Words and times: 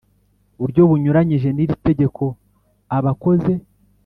buryo 0.59 0.81
bunyuranyije 0.89 1.49
n 1.51 1.59
iri 1.63 1.75
tegeko 1.85 2.23
aba 2.97 3.11
akoze 3.15 3.53